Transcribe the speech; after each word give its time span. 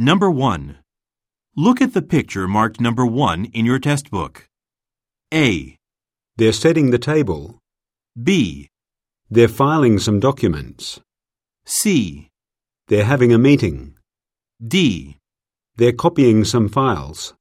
Number 0.00 0.30
1. 0.30 0.78
Look 1.56 1.80
at 1.82 1.92
the 1.92 2.02
picture 2.02 2.46
marked 2.46 2.80
number 2.80 3.04
1 3.04 3.46
in 3.46 3.66
your 3.66 3.80
test 3.80 4.12
book. 4.12 4.46
A, 5.34 5.76
They're 6.36 6.52
setting 6.52 6.92
the 6.92 7.00
table. 7.00 7.58
B, 8.14 8.68
They're 9.28 9.48
filing 9.48 9.98
some 9.98 10.20
documents. 10.20 11.00
C, 11.66 12.28
They're 12.86 13.06
having 13.06 13.32
a 13.32 13.38
meeting. 13.38 13.96
D. 14.64 15.16
They're 15.74 15.92
copying 15.92 16.44
some 16.44 16.68
files. 16.68 17.34